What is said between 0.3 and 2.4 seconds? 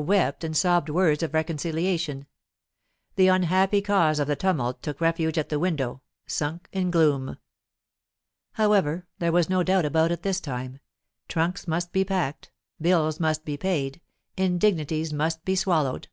and sobbed words of reconciliation.